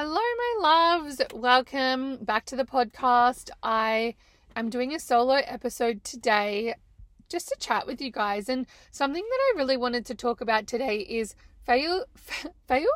[0.00, 1.20] Hello, my loves.
[1.34, 3.50] Welcome back to the podcast.
[3.64, 4.14] I
[4.54, 6.76] am doing a solo episode today
[7.28, 8.48] just to chat with you guys.
[8.48, 11.34] And something that I really wanted to talk about today is
[11.66, 12.04] fail,
[12.68, 12.86] fail,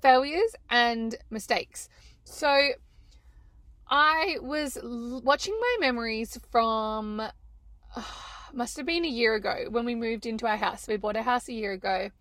[0.00, 1.90] failures and mistakes.
[2.24, 2.70] So
[3.90, 7.20] I was watching my memories from
[8.54, 10.88] must have been a year ago when we moved into our house.
[10.88, 12.12] We bought a house a year ago.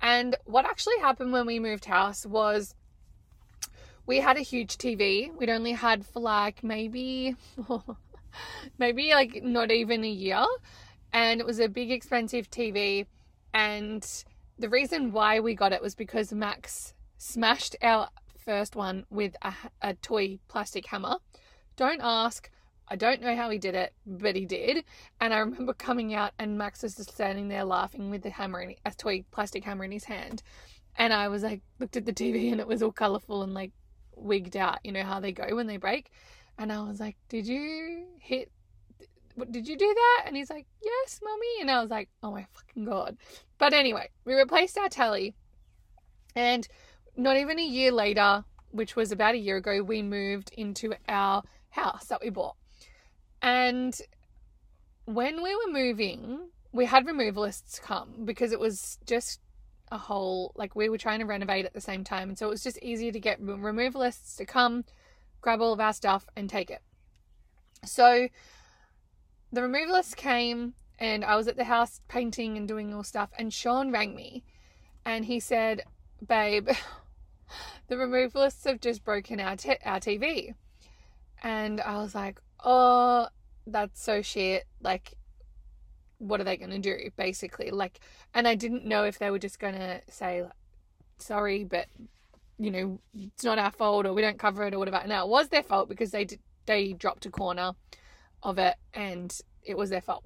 [0.00, 2.76] And what actually happened when we moved house was
[4.06, 5.34] we had a huge TV.
[5.36, 7.36] We'd only had for like maybe
[8.78, 10.44] maybe like not even a year.
[11.12, 13.06] And it was a big expensive TV
[13.54, 14.24] and
[14.58, 19.54] the reason why we got it was because Max smashed our first one with a,
[19.80, 21.16] a toy plastic hammer.
[21.76, 22.50] Don't ask.
[22.86, 24.84] I don't know how he did it, but he did.
[25.20, 28.60] And I remember coming out and Max was just standing there laughing with the hammer,
[28.60, 30.42] in, a toy plastic hammer in his hand.
[30.96, 33.72] And I was like, looked at the TV and it was all colourful and like
[34.16, 34.78] wigged out.
[34.84, 36.10] You know how they go when they break.
[36.58, 38.50] And I was like, did you hit
[39.34, 40.24] what did you do that?
[40.26, 41.60] And he's like, yes, mummy.
[41.60, 43.16] And I was like, oh my fucking god.
[43.58, 45.34] But anyway, we replaced our telly,
[46.36, 46.66] and
[47.16, 51.42] not even a year later, which was about a year ago, we moved into our
[51.70, 52.56] house that we bought.
[53.42, 53.96] And
[55.04, 59.40] when we were moving, we had removalists come because it was just
[59.90, 62.50] a whole like we were trying to renovate at the same time, and so it
[62.50, 64.84] was just easier to get removalists to come,
[65.40, 66.82] grab all of our stuff, and take it.
[67.84, 68.28] So
[69.52, 73.52] the removalists came and I was at the house painting and doing all stuff, and
[73.52, 74.44] Sean rang me
[75.04, 75.82] and he said,
[76.26, 76.68] Babe,
[77.88, 80.54] the removalists have just broken our, t- our TV.
[81.42, 83.28] And I was like, Oh,
[83.66, 84.64] that's so shit.
[84.80, 85.14] Like,
[86.26, 87.70] what are they going to do, basically?
[87.70, 88.00] Like,
[88.32, 90.44] and I didn't know if they were just going to say,
[91.18, 91.86] Sorry, but
[92.58, 95.02] you know, it's not our fault or we don't cover it or whatever.
[95.06, 97.72] Now, it was their fault because they did, they dropped a corner
[98.42, 100.24] of it and it was their fault.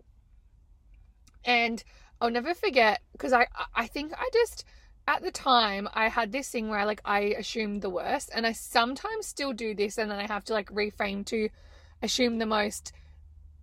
[1.45, 1.83] And
[2.21, 4.65] I'll never forget because I I think I just
[5.06, 8.47] at the time I had this thing where I like I assumed the worst and
[8.47, 11.49] I sometimes still do this and then I have to like reframe to
[12.03, 12.93] assume the most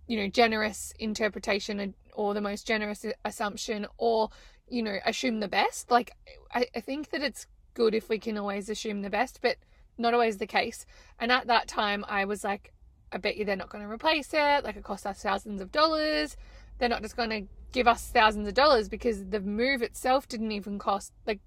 [0.06, 4.30] you know generous interpretation or the most generous assumption or
[4.68, 6.10] you know assume the best like
[6.52, 9.56] I, I think that it's good if we can always assume the best but
[9.98, 10.86] not always the case
[11.20, 12.72] and at that time I was like
[13.12, 14.64] I bet you they're not going to replace it.
[14.64, 16.36] Like it cost us thousands of dollars.
[16.78, 20.52] They're not just going to give us thousands of dollars because the move itself didn't
[20.52, 21.40] even cost, like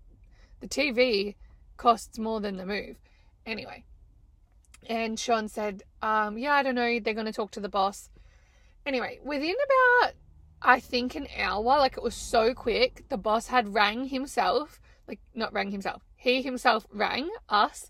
[0.62, 1.36] the TV
[1.78, 2.98] costs more than the move.
[3.46, 3.84] Anyway.
[4.88, 7.00] And Sean said, um, yeah, I don't know.
[7.00, 8.10] They're going to talk to the boss.
[8.86, 9.56] Anyway, within
[10.02, 10.14] about,
[10.62, 15.20] I think, an hour, like it was so quick, the boss had rang himself, like
[15.34, 17.90] not rang himself, he himself rang us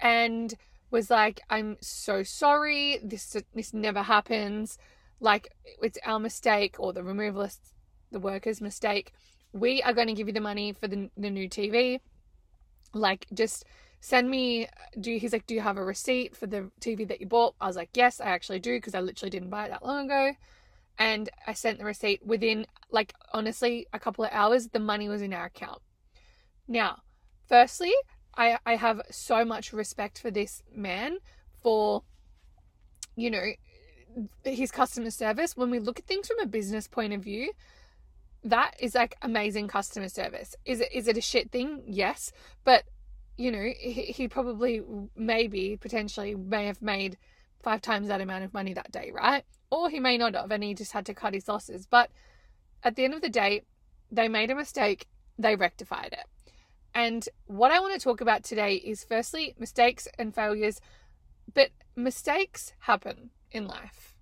[0.00, 0.54] and
[0.90, 2.98] was like, I'm so sorry.
[3.02, 4.78] This this never happens.
[5.20, 5.48] Like
[5.80, 7.58] it's our mistake or the removalist,
[8.10, 9.12] the workers' mistake.
[9.52, 12.00] We are going to give you the money for the, the new TV.
[12.92, 13.64] Like just
[14.00, 14.66] send me
[15.00, 17.54] do he's like do you have a receipt for the TV that you bought?
[17.60, 20.06] I was like, "Yes, I actually do because I literally didn't buy it that long
[20.06, 20.32] ago."
[21.02, 25.20] And I sent the receipt within like honestly a couple of hours the money was
[25.20, 25.82] in our account.
[26.68, 27.02] Now,
[27.48, 27.92] firstly,
[28.36, 31.18] I I have so much respect for this man
[31.62, 32.04] for
[33.16, 33.48] you know
[34.44, 35.56] his customer service.
[35.56, 37.52] When we look at things from a business point of view
[38.44, 40.54] that is like amazing customer service.
[40.64, 41.82] Is it is it a shit thing?
[41.86, 42.32] Yes.
[42.64, 42.84] But
[43.36, 44.82] you know he, he probably
[45.16, 47.16] maybe potentially may have made
[47.62, 50.64] five times that amount of money that day right or he may not have and
[50.64, 52.10] he just had to cut his losses but
[52.82, 53.62] at the end of the day
[54.10, 55.06] they made a mistake
[55.38, 56.26] they rectified it
[56.94, 60.80] and what I want to talk about today is firstly mistakes and failures,
[61.54, 64.14] but mistakes happen in life.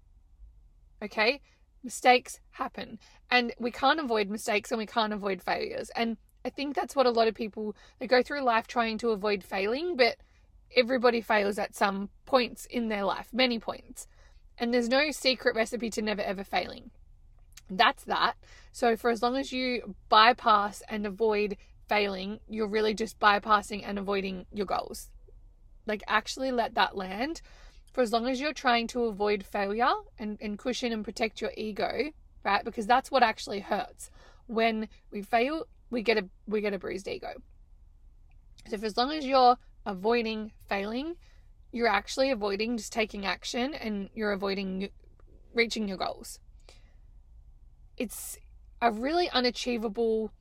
[1.03, 1.41] Okay?
[1.83, 2.99] Mistakes happen.
[3.31, 5.91] And we can't avoid mistakes and we can't avoid failures.
[5.97, 9.11] And I think that's what a lot of people they go through life trying to
[9.11, 10.17] avoid failing, but
[10.77, 14.07] everybody fails at some points in their life, many points.
[14.59, 16.91] And there's no secret recipe to never ever failing.
[17.71, 18.35] That's that.
[18.73, 21.57] So for as long as you bypass and avoid
[21.89, 25.11] failing, you're really just bypassing and avoiding your goals.
[25.87, 27.43] Like, actually let that land.
[27.93, 31.53] For as long as you're trying to avoid failure and, and cushion and protect your
[31.57, 32.13] ego,
[32.45, 32.65] right?
[32.65, 34.11] Because that's what actually hurts.
[34.47, 37.33] When we fail, we get a we get a bruised ego.
[38.69, 41.17] So for as long as you're avoiding failing,
[41.73, 44.89] you're actually avoiding just taking action and you're avoiding
[45.55, 46.39] reaching your goals.
[47.97, 48.39] It's
[48.81, 50.33] a really unachievable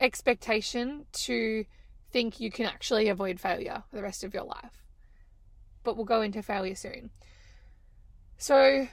[0.00, 1.64] expectation to
[2.10, 4.84] think you can actually avoid failure for the rest of your life.
[5.82, 7.10] But we'll go into failure soon.
[8.36, 8.88] So,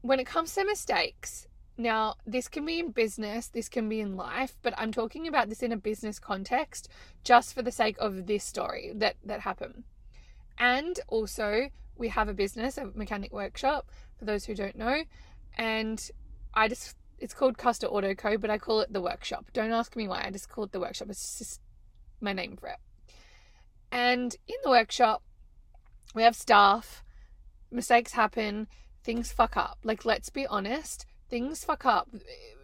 [0.00, 1.46] when it comes to mistakes,
[1.78, 5.48] now this can be in business, this can be in life, but I'm talking about
[5.48, 6.88] this in a business context
[7.24, 9.84] just for the sake of this story that that happened.
[10.58, 15.04] And also, we have a business, a mechanic workshop, for those who don't know,
[15.58, 16.10] and
[16.54, 19.46] I just it's called Custer Auto Co, but I call it the workshop.
[19.52, 20.24] Don't ask me why.
[20.24, 21.08] I just call it the workshop.
[21.10, 21.60] It's just
[22.20, 22.78] my name for it.
[23.90, 25.22] And in the workshop,
[26.14, 27.04] we have staff.
[27.70, 28.66] Mistakes happen.
[29.02, 29.78] Things fuck up.
[29.82, 31.06] Like, let's be honest.
[31.28, 32.08] Things fuck up.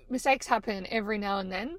[0.09, 1.79] Mistakes happen every now and then.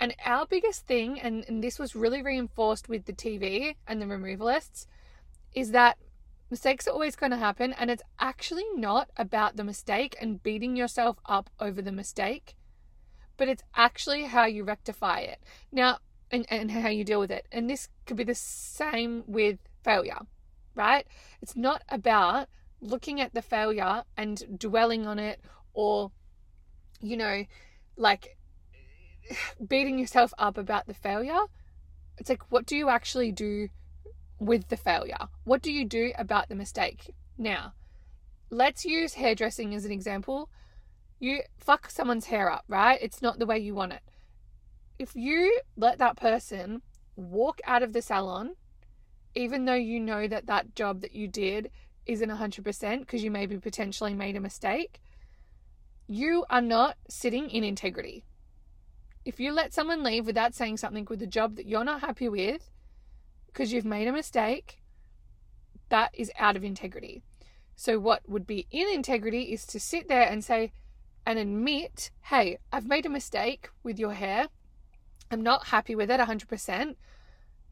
[0.00, 4.06] And our biggest thing, and, and this was really reinforced with the TV and the
[4.06, 4.86] removalists,
[5.54, 5.98] is that
[6.50, 7.72] mistakes are always going to happen.
[7.72, 12.54] And it's actually not about the mistake and beating yourself up over the mistake,
[13.36, 15.40] but it's actually how you rectify it.
[15.70, 15.98] Now,
[16.30, 17.46] and, and how you deal with it.
[17.52, 20.18] And this could be the same with failure,
[20.74, 21.06] right?
[21.40, 22.48] It's not about
[22.80, 25.40] looking at the failure and dwelling on it
[25.74, 26.10] or,
[27.00, 27.44] you know,
[27.96, 28.36] like
[29.66, 31.40] beating yourself up about the failure.
[32.16, 33.68] It's like, what do you actually do
[34.38, 35.28] with the failure?
[35.44, 37.12] What do you do about the mistake?
[37.36, 37.74] Now,
[38.50, 40.48] let's use hairdressing as an example.
[41.18, 42.98] You fuck someone's hair up, right?
[43.02, 44.02] It's not the way you want it
[44.98, 46.82] if you let that person
[47.16, 48.54] walk out of the salon,
[49.34, 51.70] even though you know that that job that you did
[52.06, 55.00] isn't 100% because you maybe potentially made a mistake,
[56.06, 58.24] you are not sitting in integrity.
[59.24, 62.28] If you let someone leave without saying something with a job that you're not happy
[62.28, 62.70] with
[63.46, 64.80] because you've made a mistake,
[65.88, 67.22] that is out of integrity.
[67.76, 70.72] So, what would be in integrity is to sit there and say,
[71.26, 74.48] and admit, hey, I've made a mistake with your hair.
[75.30, 76.96] I'm not happy with it 100%.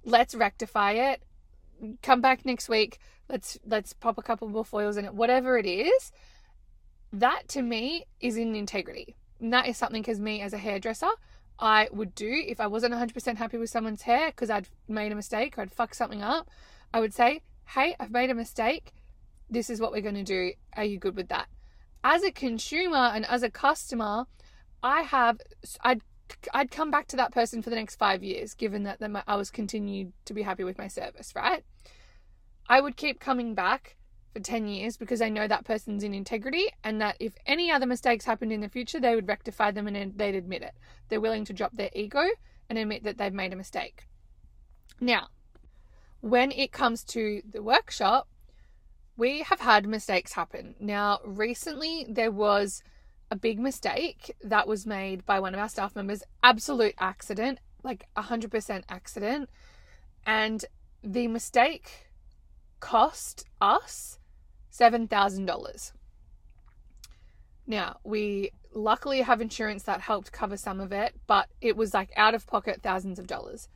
[0.05, 1.23] Let's rectify it.
[2.03, 2.99] Come back next week.
[3.29, 5.15] Let's let's pop a couple more foils in it.
[5.15, 6.13] Whatever it is,
[7.13, 9.17] that to me is in integrity.
[9.41, 11.11] And that is something as me as a hairdresser,
[11.59, 15.17] I would do if I wasn't 100% happy with someone's hair because I'd made a
[15.17, 16.49] mistake or I'd fucked something up.
[16.93, 18.93] I would say, "Hey, I've made a mistake.
[19.49, 20.53] This is what we're going to do.
[20.77, 21.49] Are you good with that?"
[22.03, 24.27] As a consumer and as a customer,
[24.83, 25.41] I have
[25.83, 26.03] I'd
[26.55, 29.51] I'd come back to that person for the next five years, given that I was
[29.51, 31.65] continued to be happy with my service, right?
[32.69, 33.97] I would keep coming back
[34.33, 37.87] for 10 years because I know that person's in integrity and that if any other
[37.87, 40.75] mistakes happened in the future, they would rectify them and they'd admit it.
[41.09, 42.27] They're willing to drop their ego
[42.69, 44.07] and admit that they've made a mistake.
[45.01, 45.29] Now,
[46.21, 48.29] when it comes to the workshop,
[49.17, 50.75] we have had mistakes happen.
[50.81, 52.83] Now, recently there was
[53.31, 56.23] a big mistake that was made by one of our staff members.
[56.43, 59.51] Absolute accident, like 100% accident.
[60.25, 60.65] And
[61.03, 62.09] the mistake
[62.81, 64.19] cost us
[64.73, 65.93] $7,000.
[67.67, 72.11] Now, we luckily have insurance that helped cover some of it, but it was like
[72.17, 73.69] out of pocket thousands of dollars.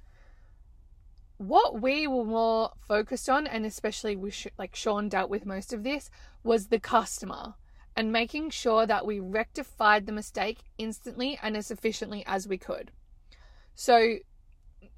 [1.39, 5.85] What we were more focused on, and especially with like Sean dealt with most of
[5.85, 6.11] this,
[6.43, 7.55] was the customer
[7.95, 12.91] and making sure that we rectified the mistake instantly and as efficiently as we could.
[13.75, 14.17] So,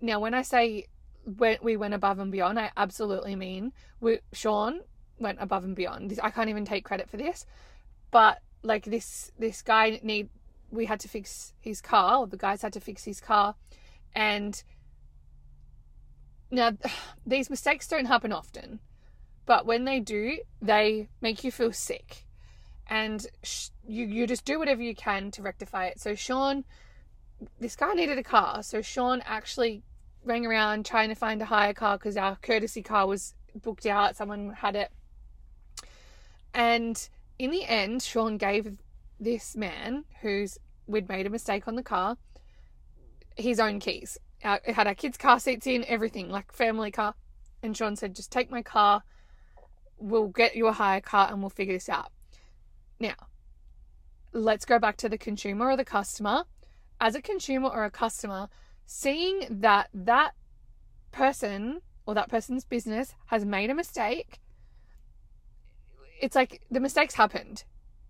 [0.00, 0.86] now when I say
[1.60, 4.80] we went above and beyond, I absolutely mean we, Sean
[5.18, 6.18] went above and beyond.
[6.22, 7.46] I can't even take credit for this,
[8.10, 10.28] but like this this guy need
[10.70, 13.54] we had to fix his car, or the guys had to fix his car,
[14.14, 14.62] and
[16.50, 16.72] now
[17.26, 18.80] these mistakes don't happen often,
[19.46, 22.24] but when they do, they make you feel sick
[22.88, 26.00] and sh- you you just do whatever you can to rectify it.
[26.00, 26.64] So Sean,
[27.60, 29.82] this guy needed a car, so Sean actually
[30.24, 34.16] rang around trying to find a hire car because our courtesy car was booked out.
[34.16, 34.90] Someone had it,
[36.58, 38.76] and in the end, Sean gave
[39.20, 42.16] this man who's we'd made a mistake on the car
[43.36, 44.18] his own keys.
[44.42, 47.14] it had our kids' car seats in, everything like family car.
[47.62, 49.02] And Sean said, "Just take my car.
[49.96, 52.12] We'll get you a hire car, and we'll figure this out."
[53.00, 53.14] Now,
[54.32, 56.44] let's go back to the consumer or the customer.
[57.00, 58.48] As a consumer or a customer,
[58.84, 60.34] seeing that that
[61.12, 64.40] person or that person's business has made a mistake,
[66.20, 67.64] it's like the mistakes happened.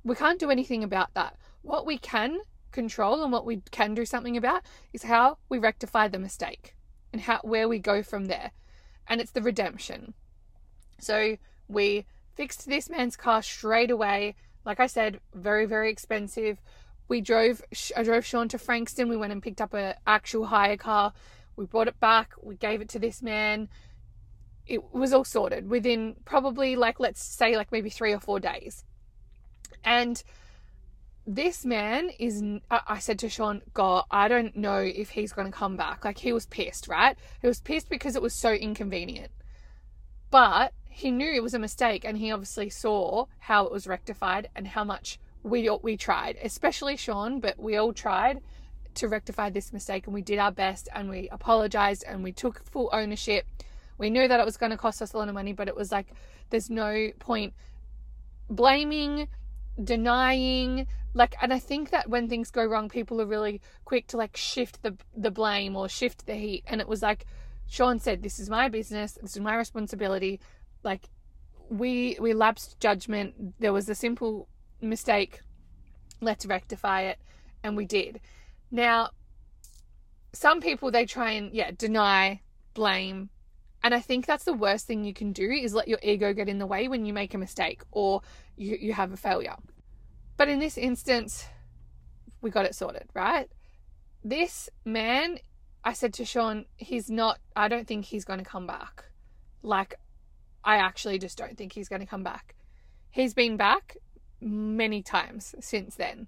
[0.04, 1.36] We can't do anything about that.
[1.62, 2.40] What we can
[2.72, 4.62] control and what we can do something about
[4.92, 6.74] is how we rectify the mistake
[7.12, 8.52] and how where we go from there.
[9.06, 10.14] And it's the redemption.
[10.98, 11.36] So
[11.68, 14.34] we fixed this man's car straight away
[14.68, 16.60] like I said, very, very expensive.
[17.08, 17.62] We drove,
[17.96, 19.08] I drove Sean to Frankston.
[19.08, 21.14] We went and picked up an actual hire car.
[21.56, 22.34] We brought it back.
[22.42, 23.70] We gave it to this man.
[24.68, 28.84] It was all sorted within probably like, let's say, like maybe three or four days.
[29.84, 30.22] And
[31.26, 35.56] this man is, I said to Sean, God, I don't know if he's going to
[35.56, 36.04] come back.
[36.04, 37.16] Like, he was pissed, right?
[37.40, 39.32] He was pissed because it was so inconvenient.
[40.30, 44.48] But he knew it was a mistake and he obviously saw how it was rectified
[44.54, 48.40] and how much we we tried, especially Sean, but we all tried
[48.94, 52.64] to rectify this mistake and we did our best and we apologized and we took
[52.64, 53.46] full ownership.
[53.98, 55.76] We knew that it was going to cost us a lot of money, but it
[55.76, 56.06] was like
[56.50, 57.52] there's no point
[58.48, 59.28] blaming,
[59.82, 64.16] denying, like and I think that when things go wrong, people are really quick to
[64.16, 66.64] like shift the the blame or shift the heat.
[66.66, 67.26] And it was like
[67.66, 70.40] Sean said, This is my business, this is my responsibility.
[70.82, 71.08] Like
[71.68, 73.60] we we lapsed judgment.
[73.60, 74.48] There was a simple
[74.80, 75.40] mistake.
[76.20, 77.18] Let's rectify it.
[77.62, 78.20] And we did.
[78.70, 79.10] Now
[80.32, 82.40] some people they try and yeah deny
[82.74, 83.30] blame
[83.82, 86.48] and i think that's the worst thing you can do is let your ego get
[86.48, 88.20] in the way when you make a mistake or
[88.56, 89.56] you, you have a failure
[90.36, 91.46] but in this instance
[92.40, 93.50] we got it sorted right
[94.24, 95.38] this man
[95.84, 99.04] i said to sean he's not i don't think he's going to come back
[99.62, 99.98] like
[100.64, 102.54] I actually just don't think he's going to come back.
[103.10, 103.96] He's been back
[104.40, 106.26] many times since then.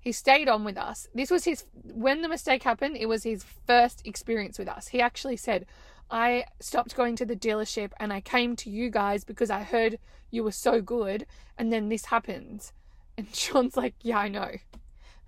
[0.00, 1.08] He stayed on with us.
[1.14, 4.88] This was his, when the mistake happened, it was his first experience with us.
[4.88, 5.66] He actually said,
[6.10, 9.98] I stopped going to the dealership and I came to you guys because I heard
[10.30, 11.26] you were so good.
[11.58, 12.72] And then this happens.
[13.16, 14.50] And Sean's like, Yeah, I know.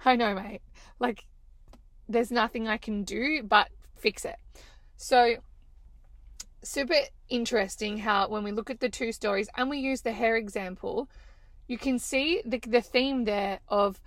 [0.05, 0.61] I know, mate.
[0.99, 1.25] Like,
[2.09, 4.37] there's nothing I can do but fix it.
[4.97, 5.37] So
[6.63, 6.97] super
[7.29, 11.09] interesting how when we look at the two stories and we use the hair example,
[11.69, 14.01] you can see the, the theme there of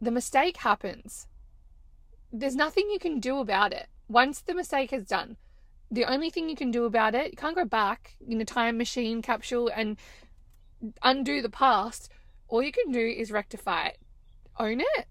[0.00, 1.26] the mistake happens.
[2.32, 3.88] There's nothing you can do about it.
[4.08, 5.36] Once the mistake is done,
[5.90, 8.76] the only thing you can do about it, you can't go back in a time
[8.78, 9.96] machine capsule and
[11.02, 12.10] undo the past.
[12.48, 13.98] All you can do is rectify it,
[14.58, 15.06] own it,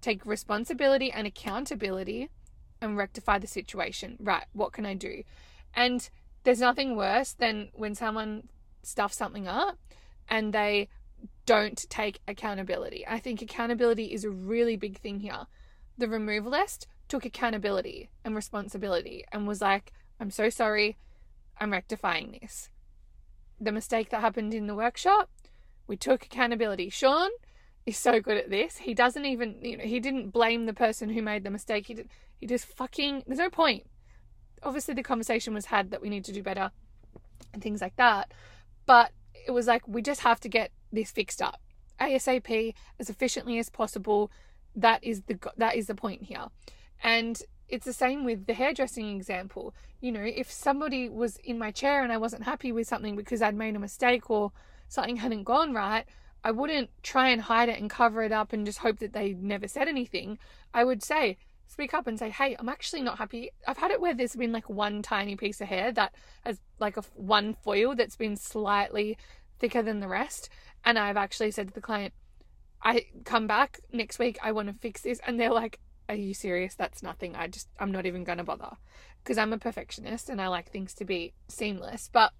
[0.00, 2.30] take responsibility and accountability,
[2.80, 4.16] and rectify the situation.
[4.20, 5.22] Right, what can I do?
[5.74, 6.08] And
[6.44, 8.48] there's nothing worse than when someone
[8.82, 9.78] stuffs something up
[10.28, 10.88] and they
[11.46, 13.04] don't take accountability.
[13.06, 15.46] I think accountability is a really big thing here.
[15.96, 20.96] The removalist took accountability and responsibility and was like, I'm so sorry,
[21.60, 22.70] I'm rectifying this.
[23.60, 25.30] The mistake that happened in the workshop,
[25.86, 26.88] we took accountability.
[26.88, 27.30] Sean
[27.86, 28.78] is so good at this.
[28.78, 31.86] He doesn't even, you know, he didn't blame the person who made the mistake.
[31.86, 32.08] He did,
[32.40, 33.86] he just fucking, there's no point
[34.64, 36.70] obviously the conversation was had that we need to do better
[37.52, 38.32] and things like that.
[38.86, 39.12] But
[39.46, 41.60] it was like we just have to get this fixed up
[42.00, 44.30] ASAP as efficiently as possible.
[44.74, 46.46] That is the that is the point here.
[47.04, 49.74] And it's the same with the hairdressing example.
[50.00, 53.42] You know, if somebody was in my chair and I wasn't happy with something because
[53.42, 54.52] I'd made a mistake or
[54.88, 56.06] something hadn't gone right,
[56.42, 59.34] I wouldn't try and hide it and cover it up and just hope that they
[59.34, 60.38] never said anything.
[60.72, 64.00] I would say, speak up and say, "Hey, I'm actually not happy." I've had it
[64.00, 67.94] where there's been like one tiny piece of hair that has like a one foil
[67.94, 69.18] that's been slightly
[69.58, 70.48] thicker than the rest,
[70.84, 72.14] and I've actually said to the client,
[72.82, 74.38] "I come back next week.
[74.42, 76.74] I want to fix this," and they're like, "Are you serious?
[76.74, 77.34] That's nothing.
[77.34, 78.76] I just I'm not even gonna bother,"
[79.22, 82.08] because I'm a perfectionist and I like things to be seamless.
[82.12, 82.32] But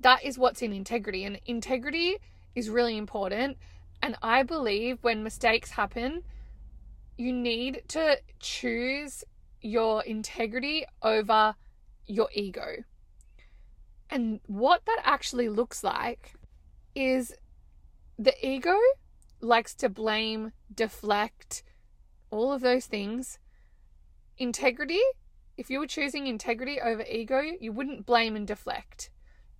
[0.00, 2.16] that is what's in integrity, and integrity
[2.54, 3.58] is really important.
[4.02, 6.22] And I believe when mistakes happen
[7.16, 9.24] you need to choose
[9.60, 11.54] your integrity over
[12.06, 12.84] your ego.
[14.10, 16.34] And what that actually looks like
[16.94, 17.34] is
[18.18, 18.76] the ego
[19.40, 21.62] likes to blame, deflect,
[22.30, 23.38] all of those things.
[24.38, 25.00] Integrity,
[25.56, 29.10] if you were choosing integrity over ego, you wouldn't blame and deflect.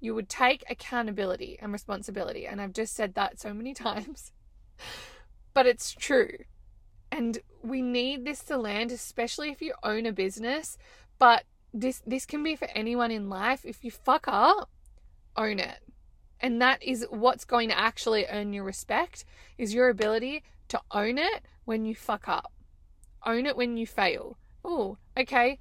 [0.01, 2.47] You would take accountability and responsibility.
[2.47, 4.33] And I've just said that so many times.
[5.55, 6.31] but it's true.
[7.11, 10.77] And we need this to land, especially if you own a business.
[11.19, 13.65] But this this can be for anyone in life.
[13.65, 14.71] If you fuck up,
[15.37, 15.79] own it.
[16.41, 19.25] And that is what's going to actually earn you respect
[19.57, 22.53] is your ability to own it when you fuck up.
[23.27, 24.39] Own it when you fail.
[24.65, 25.59] Oh, okay.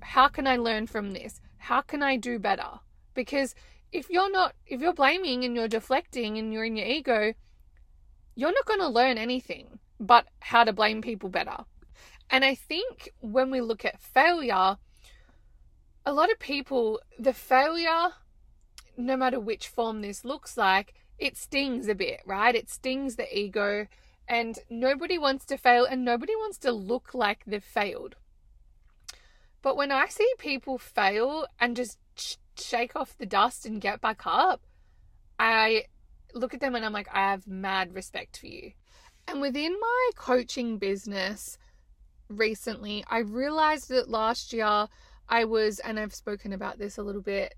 [0.00, 1.40] How can I learn from this?
[1.58, 2.80] How can I do better?
[3.14, 3.54] Because
[3.92, 7.34] if you're not if you're blaming and you're deflecting and you're in your ego,
[8.34, 11.64] you're not going to learn anything but how to blame people better.
[12.30, 14.76] And I think when we look at failure,
[16.04, 18.08] a lot of people, the failure,
[18.96, 22.54] no matter which form this looks like, it stings a bit, right?
[22.54, 23.86] It stings the ego,
[24.28, 28.16] and nobody wants to fail, and nobody wants to look like they've failed.
[29.62, 34.00] But when I see people fail and just sh- shake off the dust and get
[34.00, 34.62] back up,
[35.38, 35.84] I
[36.34, 38.72] look at them and I'm like, I have mad respect for you.
[39.26, 41.58] And within my coaching business
[42.28, 44.86] recently, I realized that last year
[45.28, 47.54] I was, and I've spoken about this a little bit,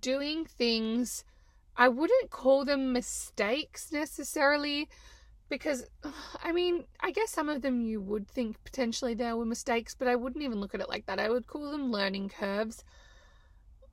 [0.00, 1.24] doing things,
[1.76, 4.88] I wouldn't call them mistakes necessarily,
[5.48, 5.86] because
[6.42, 10.08] I mean, I guess some of them you would think potentially there were mistakes, but
[10.08, 11.18] I wouldn't even look at it like that.
[11.18, 12.84] I would call them learning curves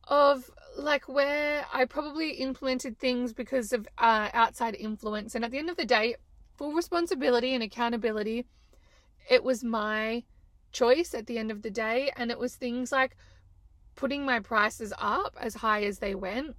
[0.05, 5.59] of like where I probably implemented things because of uh, outside influence, and at the
[5.59, 6.15] end of the day,
[6.55, 8.45] full responsibility and accountability.
[9.29, 10.23] It was my
[10.73, 13.15] choice at the end of the day, and it was things like
[13.95, 16.55] putting my prices up as high as they went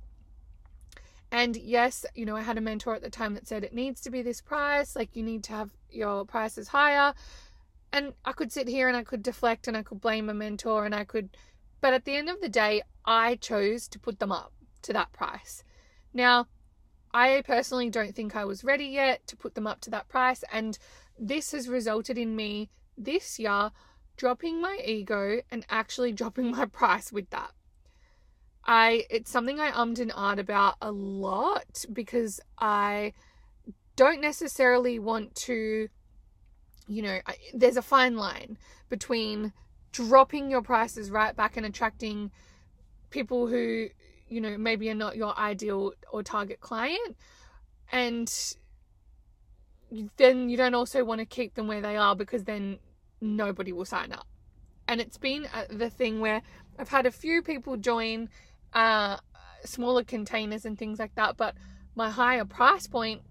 [1.34, 4.00] and yes, you know, I had a mentor at the time that said it needs
[4.02, 7.12] to be this price, like you need to have your prices higher.
[7.92, 10.84] And I could sit here and I could deflect and I could blame a mentor
[10.84, 11.36] and I could,
[11.80, 15.12] but at the end of the day, I chose to put them up to that
[15.12, 15.64] price.
[16.12, 16.46] Now,
[17.12, 20.44] I personally don't think I was ready yet to put them up to that price.
[20.52, 20.78] And
[21.18, 23.72] this has resulted in me this year
[24.16, 27.50] dropping my ego and actually dropping my price with that.
[28.66, 33.12] I it's something I ummed and ahed about a lot because I
[33.97, 35.88] don't necessarily want to
[36.87, 39.52] you know I, there's a fine line between
[39.92, 42.30] dropping your prices right back and attracting
[43.11, 43.88] people who
[44.28, 47.16] you know maybe are not your ideal or target client.
[47.92, 48.28] And
[50.16, 52.78] then you don't also want to keep them where they are because then
[53.21, 54.26] nobody will sign up.
[54.88, 56.42] And it's been uh, the thing where
[56.78, 58.28] I've had a few people join
[58.74, 59.18] uh,
[59.64, 61.36] smaller containers and things like that.
[61.36, 61.54] But
[61.94, 63.22] my higher price point,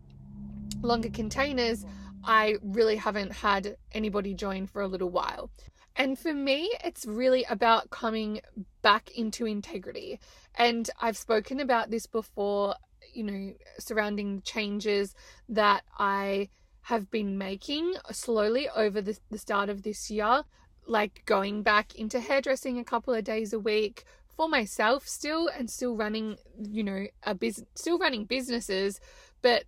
[0.82, 1.86] longer containers,
[2.24, 5.50] I really haven't had anybody join for a little while.
[5.96, 8.42] And for me, it's really about coming
[8.82, 10.20] back into integrity.
[10.56, 12.76] And I've spoken about this before,
[13.14, 15.14] you know, surrounding the changes
[15.50, 16.50] that I
[16.84, 20.44] have been making slowly over the, the start of this year,
[20.88, 24.04] like going back into hairdressing a couple of days a week,
[24.36, 29.00] for myself still and still running, you know, a business, still running businesses,
[29.42, 29.64] but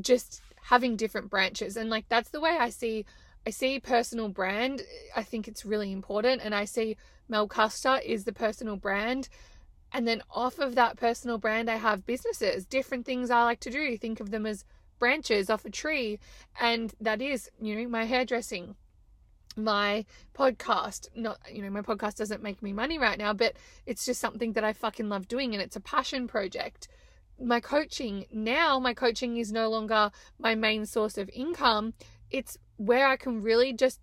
[0.00, 1.76] just having different branches.
[1.76, 3.04] And like that's the way I see
[3.46, 4.82] I see personal brand.
[5.14, 6.96] I think it's really important and I see
[7.28, 9.28] Mel Custer is the personal brand.
[9.92, 13.70] And then off of that personal brand, I have businesses, different things I like to
[13.70, 13.96] do.
[13.96, 14.64] Think of them as
[14.98, 16.18] branches off a tree.
[16.60, 18.74] And that is, you know, my hairdressing,
[19.56, 23.54] my podcast not you know my podcast doesn't make me money right now but
[23.86, 26.88] it's just something that I fucking love doing and it's a passion project.
[27.40, 31.94] My coaching now my coaching is no longer my main source of income.
[32.30, 34.00] It's where I can really just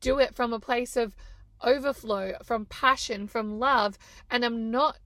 [0.00, 1.14] do it from a place of
[1.62, 3.98] overflow from passion from love
[4.30, 4.98] and I'm not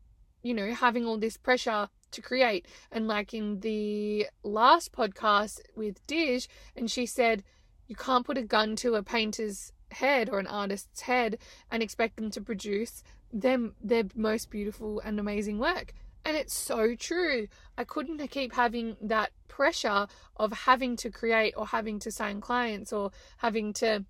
[0.43, 2.67] you know having all this pressure to create.
[2.91, 7.43] And like in the last podcast with Dish and she said
[7.87, 11.39] you can't put a gun to a painter's head or an artist's head
[11.71, 15.93] and expect them to produce them their most beautiful and amazing work.
[16.25, 17.49] And it's so true.
[17.77, 22.93] I couldn't keep having that pressure of having to create or having to sign clients
[22.93, 24.05] or having to,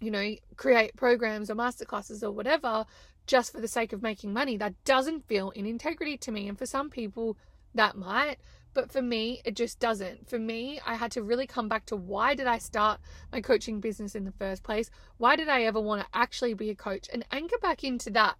[0.00, 2.86] you know, create programs or masterclasses or whatever
[3.26, 4.56] just for the sake of making money.
[4.56, 6.48] That doesn't feel in integrity to me.
[6.48, 7.36] And for some people,
[7.74, 8.36] that might.
[8.72, 10.28] But for me, it just doesn't.
[10.28, 13.00] For me, I had to really come back to why did I start
[13.32, 14.90] my coaching business in the first place?
[15.16, 18.36] Why did I ever want to actually be a coach and anchor back into that?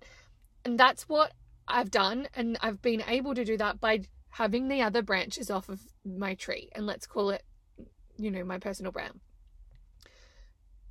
[0.64, 1.32] And that's what
[1.66, 2.28] I've done.
[2.34, 6.34] And I've been able to do that by having the other branches off of my
[6.34, 6.68] tree.
[6.74, 7.42] And let's call it,
[8.16, 9.18] you know, my personal brand.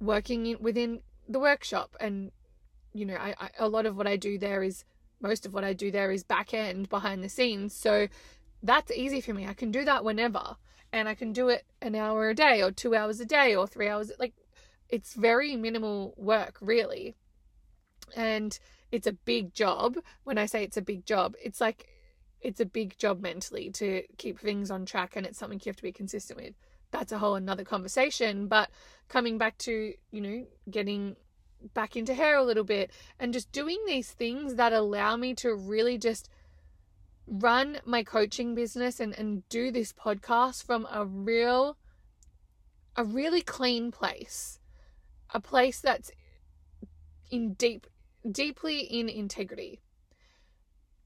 [0.02, 1.96] Working in, within the workshop.
[2.02, 2.32] And,
[2.94, 4.84] you know, I, I, a lot of what I do there is
[5.22, 7.74] most of what I do there is back end behind the scenes.
[7.74, 8.08] So
[8.64, 9.48] that's easy for me.
[9.48, 10.58] I can do that whenever.
[10.92, 13.68] And I can do it an hour a day or two hours a day or
[13.68, 14.12] three hours.
[14.18, 14.34] Like,
[14.90, 17.16] it's very minimal work, really.
[18.16, 18.58] And
[18.92, 19.98] it's a big job.
[20.24, 21.88] When I say it's a big job, it's like
[22.42, 25.76] it's a big job mentally to keep things on track and it's something you have
[25.76, 26.56] to be consistent with.
[26.92, 28.48] That's a whole another conversation.
[28.48, 28.70] But
[29.10, 31.16] coming back to, you know, getting
[31.74, 35.54] back into hair a little bit and just doing these things that allow me to
[35.54, 36.30] really just
[37.30, 41.78] run my coaching business and, and do this podcast from a real
[42.96, 44.60] a really clean place
[45.34, 46.12] a place that's
[47.30, 47.86] in deep
[48.32, 49.80] deeply in integrity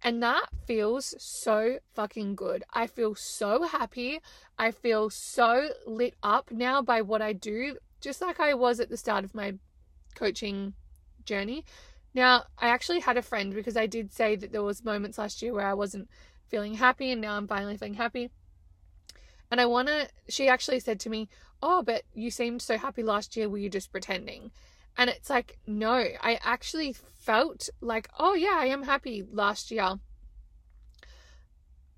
[0.03, 2.63] and that feels so fucking good.
[2.73, 4.19] I feel so happy.
[4.59, 8.89] I feel so lit up now by what I do, just like I was at
[8.89, 9.53] the start of my
[10.13, 10.73] coaching
[11.25, 11.63] journey.
[12.13, 15.41] Now, I actually had a friend because I did say that there was moments last
[15.41, 16.09] year where I wasn't
[16.47, 18.29] feeling happy and now I'm finally feeling happy.
[19.49, 21.29] And I want to she actually said to me,
[21.61, 24.51] "Oh, but you seemed so happy last year, were you just pretending?"
[24.97, 29.99] And it's like, "No, I actually felt like, "Oh yeah, I am happy last year."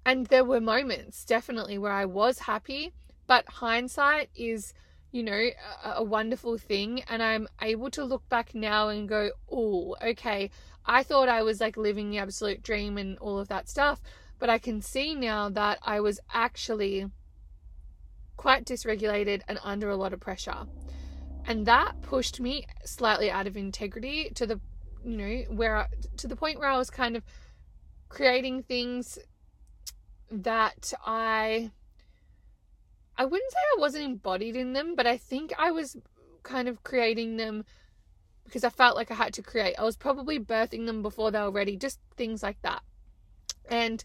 [0.06, 2.94] And there were moments definitely where I was happy,
[3.28, 4.74] but hindsight is
[5.16, 5.50] you know,
[5.86, 7.02] a, a, wonderful thing.
[7.08, 10.52] And I'm able to look back now and go, oh, okay,
[10.86, 14.02] I thought I was like living the absolute dream and all of that stuff.
[14.40, 17.06] But I can see now that I was actually
[18.36, 20.66] quite dysregulated and under a lot of pressure.
[21.48, 24.60] And that pushed me slightly out of integrity to the,
[25.06, 27.24] you know, where, to the point where I was kind of
[28.10, 29.18] creating things
[30.30, 31.72] that I
[33.18, 35.96] I wouldn't say I wasn't embodied in them, but I think I was
[36.44, 37.66] kind of creating them
[38.44, 39.76] because I felt like I had to create.
[39.80, 42.84] I was probably birthing them before they were ready, just things like that.
[43.70, 44.04] And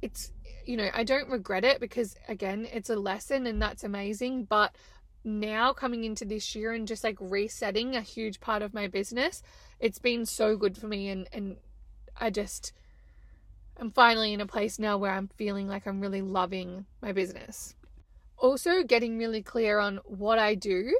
[0.00, 0.32] it's,
[0.64, 4.44] you know, I don't regret it because, again, it's a lesson and that's amazing.
[4.44, 4.74] But
[5.24, 9.42] now coming into this year and just like resetting a huge part of my business,
[9.78, 11.08] it's been so good for me.
[11.08, 11.56] And, and
[12.16, 12.72] I just,
[13.76, 17.74] I'm finally in a place now where I'm feeling like I'm really loving my business
[18.42, 20.98] also getting really clear on what I do,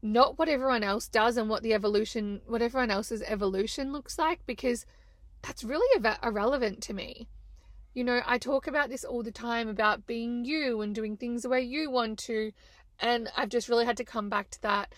[0.00, 4.40] not what everyone else does and what the evolution, what everyone else's evolution looks like,
[4.46, 4.86] because
[5.42, 7.28] that's really irrelevant to me.
[7.94, 11.42] You know, I talk about this all the time about being you and doing things
[11.42, 12.52] the way you want to.
[13.00, 14.94] And I've just really had to come back to that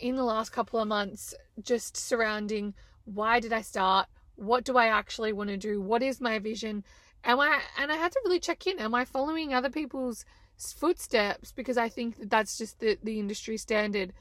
[0.00, 4.06] in the last couple of months, just surrounding why did I start?
[4.36, 5.80] What do I actually want to do?
[5.80, 6.84] What is my vision?
[7.24, 10.24] am I and I had to really check in am I following other people's
[10.58, 14.12] footsteps because I think that that's just the the industry standard.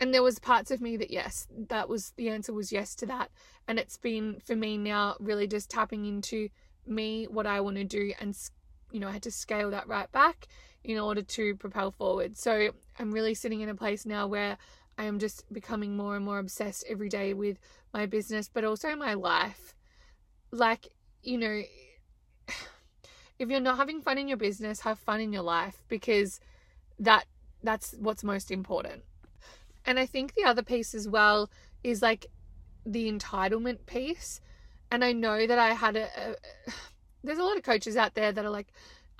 [0.00, 3.06] And there was parts of me that yes that was the answer was yes to
[3.06, 3.30] that.
[3.66, 6.48] And it's been for me now really just tapping into
[6.86, 8.36] me what I want to do and
[8.92, 10.46] you know I had to scale that right back
[10.84, 12.36] in order to propel forward.
[12.36, 14.56] So I'm really sitting in a place now where
[14.96, 17.58] I am just becoming more and more obsessed every day with
[17.92, 19.74] my business but also my life.
[20.50, 20.88] Like
[21.22, 21.62] you know
[23.38, 26.40] if you're not having fun in your business, have fun in your life because
[26.98, 27.26] that
[27.62, 29.02] that's what's most important.
[29.84, 31.50] And I think the other piece as well
[31.82, 32.26] is like
[32.84, 34.40] the entitlement piece.
[34.90, 36.36] And I know that I had a, a
[37.24, 38.68] there's a lot of coaches out there that are like,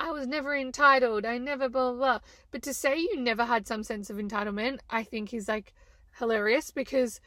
[0.01, 2.19] I was never entitled, I never blah, blah blah.
[2.51, 5.75] But to say you never had some sense of entitlement, I think is like
[6.19, 7.21] hilarious because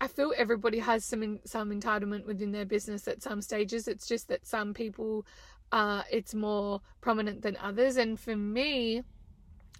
[0.00, 3.86] I feel everybody has some some entitlement within their business at some stages.
[3.86, 5.24] It's just that some people
[5.72, 7.96] uh, it's more prominent than others.
[7.96, 9.02] And for me,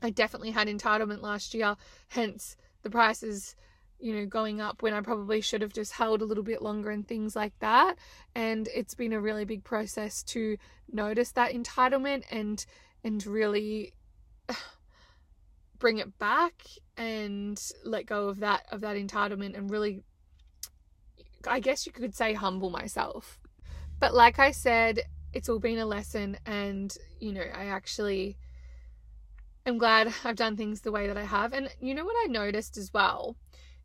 [0.00, 1.76] I definitely had entitlement last year,
[2.08, 3.54] hence the prices,
[4.00, 6.90] you know, going up when I probably should have just held a little bit longer
[6.90, 7.96] and things like that.
[8.34, 10.56] And it's been a really big process to
[10.90, 12.64] notice that entitlement and
[13.04, 13.92] and really
[15.78, 16.62] bring it back
[16.96, 20.02] and let go of that of that entitlement and really
[21.46, 23.38] I guess you could say humble myself.
[23.98, 28.36] But like I said, it's all been a lesson and you know i actually
[29.66, 31.52] am glad i've done things the way that i have.
[31.52, 33.36] And you know what i noticed as well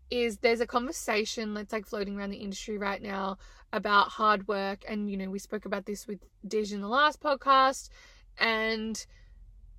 [0.09, 3.37] is there's a conversation that's like floating around the industry right now
[3.73, 4.83] about hard work.
[4.87, 7.89] And you know we spoke about this with Dij in the last podcast.
[8.37, 9.05] And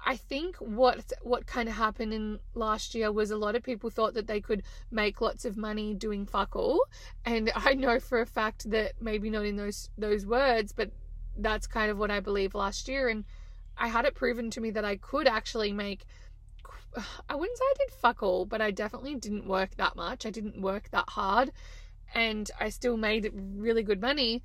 [0.04, 3.90] I think what what kind of happened in last year was a lot of people
[3.90, 6.84] thought that they could make lots of money doing fuck all.
[7.24, 10.90] And I know for a fact that maybe not in those those words but
[11.38, 13.08] that's kind of what I believe last year.
[13.08, 13.24] And
[13.76, 16.04] I had it proven to me that I could actually make.
[17.28, 20.26] I wouldn't say I did fuck all, but I definitely didn't work that much.
[20.26, 21.52] I didn't work that hard,
[22.14, 24.42] and I still made really good money.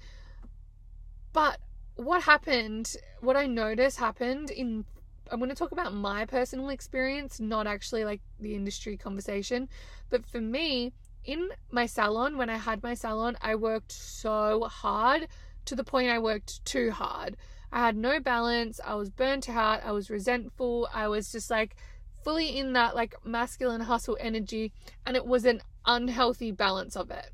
[1.34, 1.60] But
[1.96, 4.86] what happened, what I noticed happened in
[5.32, 9.70] I'm going to talk about my personal experience, not actually like the industry conversation.
[10.10, 10.92] But for me,
[11.24, 15.28] in my salon, when I had my salon, I worked so hard
[15.66, 17.38] to the point I worked too hard.
[17.72, 18.80] I had no balance.
[18.86, 19.84] I was burnt out.
[19.84, 20.88] I was resentful.
[20.94, 21.76] I was just like
[22.24, 24.72] fully in that like masculine hustle energy,
[25.06, 27.32] and it was an unhealthy balance of it.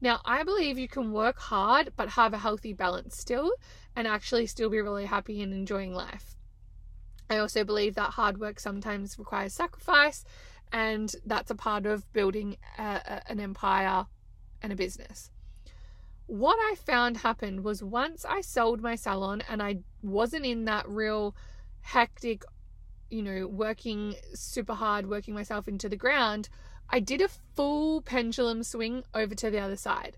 [0.00, 3.52] Now, I believe you can work hard but have a healthy balance still
[3.94, 6.36] and actually still be really happy and enjoying life.
[7.30, 10.24] I also believe that hard work sometimes requires sacrifice,
[10.72, 14.06] and that's a part of building a, a, an empire
[14.62, 15.30] and a business
[16.26, 20.88] what I found happened was once I sold my salon and I wasn't in that
[20.88, 21.36] real
[21.80, 22.44] hectic,
[23.10, 26.48] you know, working super hard, working myself into the ground,
[26.90, 30.16] I did a full pendulum swing over to the other side.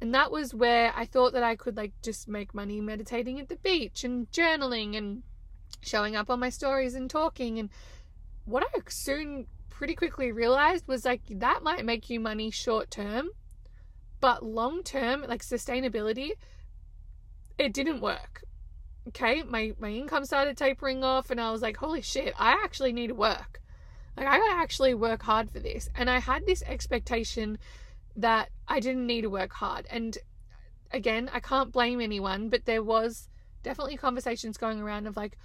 [0.00, 3.48] And that was where I thought that I could like just make money meditating at
[3.48, 5.22] the beach and journaling and
[5.80, 7.58] showing up on my stories and talking.
[7.58, 7.70] And
[8.44, 13.28] what I soon pretty quickly realized was like that might make you money short term,
[14.24, 16.30] but long term, like sustainability,
[17.58, 18.42] it didn't work.
[19.08, 22.94] Okay, my my income started tapering off, and I was like, holy shit, I actually
[22.94, 23.60] need to work.
[24.16, 25.90] Like I gotta actually work hard for this.
[25.94, 27.58] And I had this expectation
[28.16, 29.86] that I didn't need to work hard.
[29.90, 30.16] And
[30.90, 33.28] again, I can't blame anyone, but there was
[33.62, 35.36] definitely conversations going around of like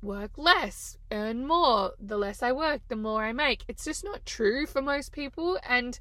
[0.00, 1.92] work less, earn more.
[2.00, 3.66] The less I work, the more I make.
[3.68, 6.00] It's just not true for most people and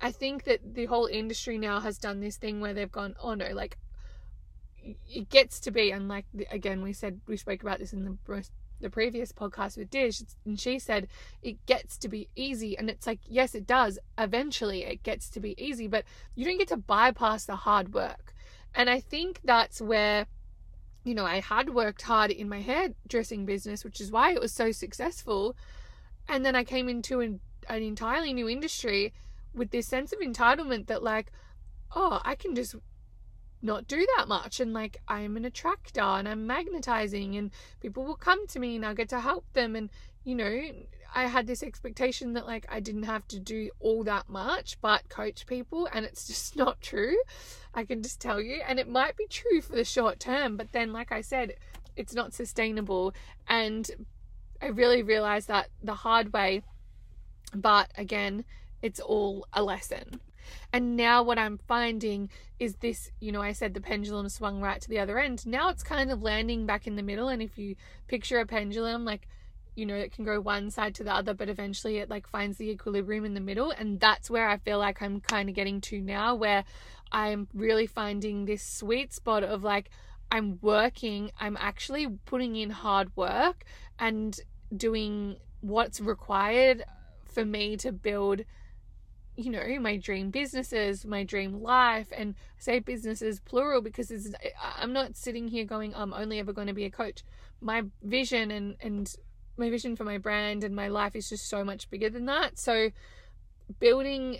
[0.00, 3.34] I think that the whole industry now has done this thing where they've gone, oh
[3.34, 3.78] no, like
[5.08, 8.44] it gets to be, and like again, we said we spoke about this in the
[8.80, 11.08] the previous podcast with Dish, and she said
[11.42, 12.76] it gets to be easy.
[12.76, 13.98] And it's like, yes, it does.
[14.18, 16.04] Eventually, it gets to be easy, but
[16.34, 18.34] you don't get to bypass the hard work.
[18.74, 20.26] And I think that's where,
[21.04, 24.52] you know, I had worked hard in my hairdressing business, which is why it was
[24.52, 25.56] so successful.
[26.28, 29.12] And then I came into an, an entirely new industry
[29.54, 31.32] with this sense of entitlement that, like,
[31.94, 32.74] oh, I can just
[33.64, 38.14] not do that much and like I'm an attractor and I'm magnetizing and people will
[38.14, 39.90] come to me and I'll get to help them and
[40.22, 40.62] you know
[41.14, 45.08] I had this expectation that like I didn't have to do all that much but
[45.08, 47.16] coach people and it's just not true
[47.72, 50.72] I can just tell you and it might be true for the short term but
[50.72, 51.54] then like I said
[51.96, 53.14] it's not sustainable
[53.48, 53.90] and
[54.60, 56.62] I really realized that the hard way
[57.54, 58.44] but again
[58.84, 60.20] it's all a lesson
[60.72, 64.80] and now what I'm finding is this, you know, I said the pendulum swung right
[64.80, 65.46] to the other end.
[65.46, 67.28] Now it's kind of landing back in the middle.
[67.28, 67.76] And if you
[68.08, 69.28] picture a pendulum, like,
[69.76, 72.58] you know, it can go one side to the other, but eventually it like finds
[72.58, 73.70] the equilibrium in the middle.
[73.70, 76.64] And that's where I feel like I'm kind of getting to now, where
[77.10, 79.90] I'm really finding this sweet spot of like,
[80.30, 83.64] I'm working, I'm actually putting in hard work
[83.98, 84.36] and
[84.74, 86.84] doing what's required
[87.24, 88.44] for me to build
[89.36, 94.12] you know my dream businesses my dream life and I say businesses plural because
[94.76, 97.22] i'm not sitting here going i'm only ever going to be a coach.
[97.60, 99.12] My vision and and
[99.56, 102.58] my vision for my brand and my life is just so much bigger than that.
[102.58, 102.90] So
[103.78, 104.38] building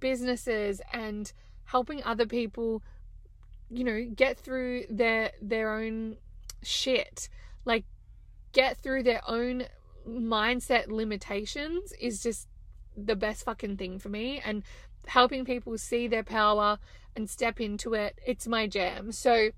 [0.00, 1.32] businesses and
[1.64, 2.82] helping other people
[3.70, 6.16] you know get through their their own
[6.62, 7.28] shit
[7.64, 7.84] like
[8.52, 9.64] get through their own
[10.06, 12.48] mindset limitations is just
[12.96, 14.62] the best fucking thing for me and
[15.06, 16.78] helping people see their power
[17.16, 19.12] and step into it it's my jam.
[19.12, 19.50] So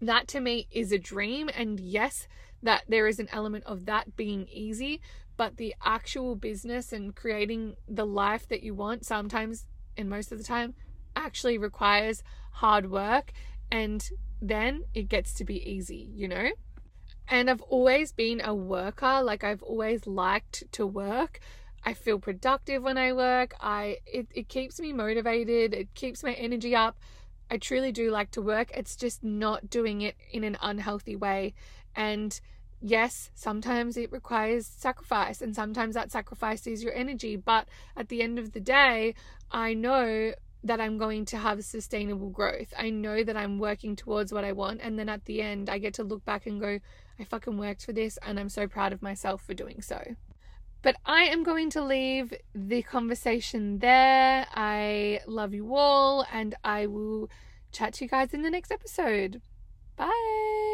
[0.00, 2.26] that to me is a dream and yes
[2.62, 5.00] that there is an element of that being easy
[5.36, 10.38] but the actual business and creating the life that you want sometimes and most of
[10.38, 10.74] the time
[11.16, 13.32] actually requires hard work
[13.70, 16.50] and then it gets to be easy you know?
[17.28, 21.40] And I've always been a worker like I've always liked to work
[21.84, 23.54] I feel productive when I work.
[23.60, 25.74] I it, it keeps me motivated.
[25.74, 26.98] It keeps my energy up.
[27.50, 28.70] I truly do like to work.
[28.74, 31.54] It's just not doing it in an unhealthy way.
[31.96, 32.38] And
[32.80, 37.36] yes, sometimes it requires sacrifice, and sometimes that sacrifice is your energy.
[37.36, 39.14] But at the end of the day,
[39.50, 42.72] I know that I'm going to have sustainable growth.
[42.78, 44.80] I know that I'm working towards what I want.
[44.82, 46.78] And then at the end, I get to look back and go,
[47.18, 50.16] I fucking worked for this, and I'm so proud of myself for doing so.
[50.82, 54.46] But I am going to leave the conversation there.
[54.54, 57.28] I love you all, and I will
[57.72, 59.42] chat to you guys in the next episode.
[59.96, 60.70] Bye.